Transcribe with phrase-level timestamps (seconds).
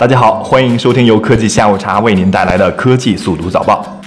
[0.00, 4.00] 大家好，欢迎收听由科技下午茶为您带来的科技速读早报。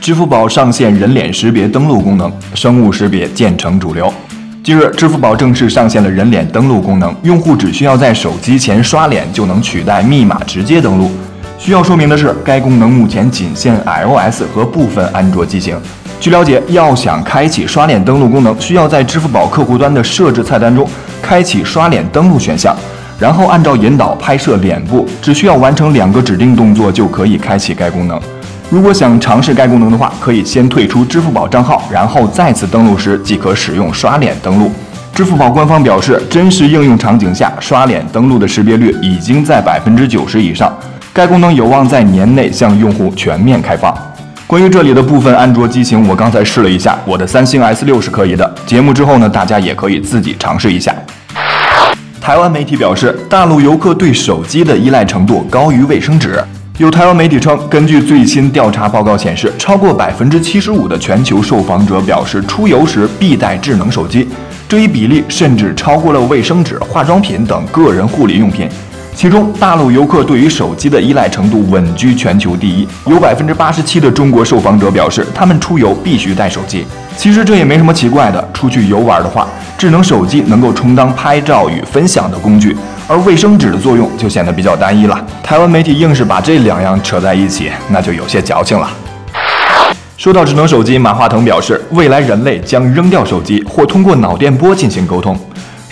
[0.00, 4.14] 支付宝上线人脸识别登录功能，生物识别渐成主流。
[4.62, 11.10] 近日，支付宝正式上线了人脸登录功能，用户只需要在手机前刷脸就能取代密码直接登录。
[11.58, 15.76] 需要说明的是，该功能目前仅限 iOS 和部分安卓机型。
[16.20, 20.88] 据了解，要想开启刷脸登录功能，需要在支付宝客户端的设置菜单中
[21.20, 22.72] 开启刷脸登录选项。
[23.22, 28.20] 然后按照引导拍摄脸部，只需要完成两个指定动作就可以开启该功能。
[28.68, 34.72] 如果想尝试该功能的话，可以先退出支付宝账号，然后再次登录时即可使用刷脸登录。
[35.14, 40.76] 支付宝官方表示，真实应用场景下刷脸登录的识别率已经在百分之九十以上，
[41.12, 43.96] 该功能有望在年内向用户全面开放。
[44.48, 48.52] 关于这里的部分安卓机型，我刚才试了一下，我的三星 S 六是可以的。
[48.66, 50.92] 节目之后呢，大家也可以自己尝试一下。
[52.22, 56.40] 台湾媒体表示，大陆游客对手机的依赖程度高于卫生纸。
[56.78, 64.28] 有台湾媒体称，根据最新调查报告显示，超过百分之七十五的全球受访者表示出游时必带智能手机，
[64.68, 68.68] 这一比例甚至超过了卫生纸、化妆品等个人护理用品。
[69.14, 76.84] 其中，大陆游客对于手机的依赖程度稳居全球第一，有百分之八十七的中国受访者表示，他们出游必须带手机。
[77.16, 79.46] 其实这也没什么奇怪的，出去游玩的话，
[79.78, 85.24] 智能手机能够充当拍照与分享的工具，而卫生纸的作用就显得比较单一了。
[85.42, 88.90] 台湾媒体硬是把这两样扯在一起，那就有些矫情了。
[90.16, 95.38] 说到智能手机，马化腾表示，未来人类将扔掉手机，或通过脑电波进行沟通。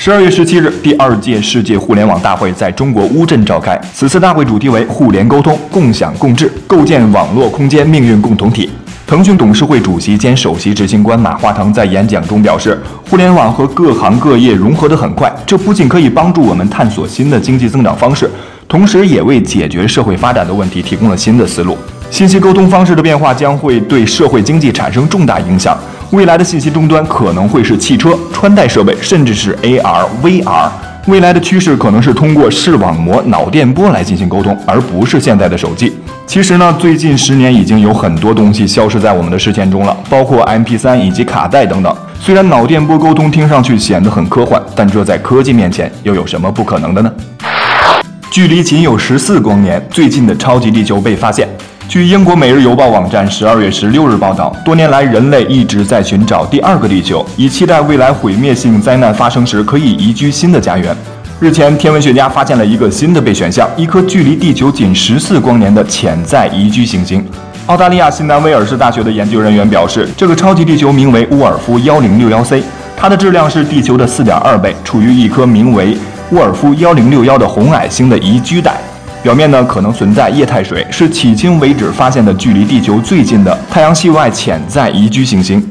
[0.03, 3.79] 十二月十七日，第二届世界互联网大会在中国乌镇召开。
[3.93, 8.71] 此次大会主题为“互联沟通，共享共治，构建网络空间命运共同体”。
[9.07, 18.31] 腾讯董事会主席兼首席执行官马化腾在演讲中表示，互联网和各行各业融合得很快，这不仅可以帮助我们探索新的经济增长方式，
[18.67, 21.77] 同时也为解决社会发展的问题提供了新的思路。
[22.11, 25.79] 信息沟通方式的变化将会对社会经济产生重大影响。
[26.11, 30.69] 未来的信息终端可能会是汽车、穿戴设备，甚至是 AR、VR。
[31.07, 35.95] 未来的趋势可能是通过视网膜、脑电波来进行沟通，而不是现在的手机。
[36.27, 41.97] 其实呢，最近十年已经有很多东西消失在我们的视线中了，包括 MP3 以及卡带等等。
[42.21, 47.11] 虽然脑电波沟通听上去显得很科幻，但这在科技面前又有什么不可能的呢？
[48.31, 51.49] 距离仅有十四光年，最近的超级地球被发现。
[51.91, 60.97] 据英国《每日邮报》网站十二月十六日报道，多年来人类一直在寻找第二个地球，以期待未来毁灭性灾难发生时可以移居新的家园。
[61.41, 67.27] 日前，天文学家发现了一个新的备选项，一颗距离地球仅十四光年的潜在宜居行星。
[67.67, 72.63] 澳大利亚新南威尔士大学的研究人员表示，这个超级地球名为沃尔夫幺零六幺 c，
[72.97, 75.99] 它的质量是地球的四点二倍，处于一颗名为
[76.31, 78.77] 沃尔夫幺零六幺的红矮星的宜居带。
[79.23, 85.63] 表面呢可能存在液态水，是迄今为止发现的距离地球最近的太阳系外潜在宜居行星。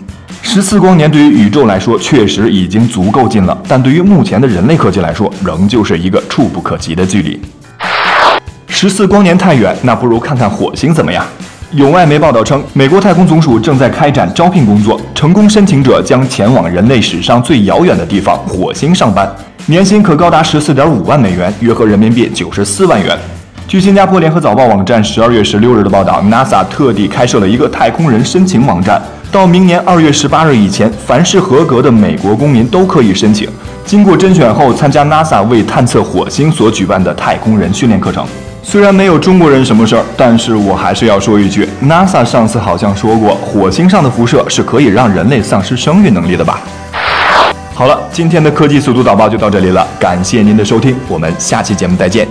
[0.44, 7.42] 十四光年对于宇宙来说确实已经足够近了，但对于目前的人类科技来说，仍旧是一个触不可及的距离。
[8.68, 11.26] 十四光年太远，那不如看看火星怎么样？
[11.72, 19.28] 有外媒报道称，美国太空总署正在开展招聘工作，成功申请者将前往人类史上最遥远的地方——火星上班，
[19.66, 23.18] 年薪可高达十四点五万美元，约合人民币九十四万元。
[23.69, 29.00] 据新加坡联合早报网站十二月十六日的报道，NASA 特地开设了一个太空人申请网站，
[29.31, 33.47] 到明年二月十八日以前，凡是合格的美国公民都可以申请。
[33.85, 38.25] 经过甄选后，参加 NASA 为探测火星所举办的太空人训练课程。
[38.63, 46.59] 虽然没有中国人什么事儿，但是我还是要说一句，NASA 上次好像说过，火星上的辐射是可以让人类丧失生育能力的吧？
[47.75, 52.28] 好了，今天的科技速度导报就到这里了，感谢您的收听，我们下期节目再见。